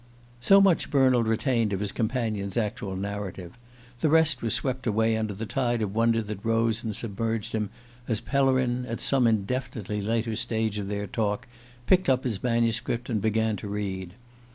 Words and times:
So 0.39 0.59
much 0.61 0.89
Bernald 0.89 1.27
retained 1.27 1.73
of 1.73 1.79
his 1.79 1.91
companion's 1.91 2.57
actual 2.57 2.95
narrative; 2.95 3.55
the 3.99 4.09
rest 4.09 4.41
was 4.41 4.55
swept 4.55 4.87
away 4.87 5.15
under 5.15 5.35
the 5.35 5.45
tide 5.45 5.83
of 5.83 5.93
wonder 5.93 6.23
that 6.23 6.43
rose 6.43 6.83
and 6.83 6.95
submerged 6.95 7.53
him 7.53 7.69
as 8.07 8.19
Pellerin 8.19 8.83
at 8.87 8.99
some 8.99 9.27
indefinitely 9.27 10.01
later 10.01 10.35
stage 10.35 10.79
of 10.79 10.87
their 10.87 11.05
talk 11.05 11.47
picked 11.85 12.09
up 12.09 12.23
his 12.23 12.41
manuscript 12.41 13.11
and 13.11 13.21
began 13.21 13.55
to 13.57 13.67
read. 13.67 14.15